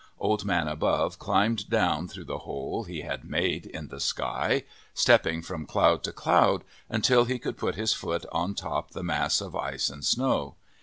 Old 0.17 0.43
Man 0.45 0.67
Above 0.67 1.19
climbed 1.19 1.69
down 1.69 2.07
through 2.07 2.23
the 2.23 2.39
hole 2.39 2.85
he 2.85 3.01
had 3.01 3.23
made 3.23 3.67
in 3.67 3.89
the 3.89 3.99
sky, 3.99 4.63
stepping 4.95 5.43
from 5.43 5.67
cloud 5.67 6.01
to 6.05 6.11
cloud, 6.11 6.63
until 6.89 7.25
he 7.25 7.37
could 7.37 7.55
put 7.55 7.75
his 7.75 7.93
foot 7.93 8.25
on 8.31 8.55
top 8.55 8.93
the 8.93 9.03
mass 9.03 9.41
of 9.41 9.55
ice 9.55 9.91
and 9.91 10.03
snow. 10.03 10.55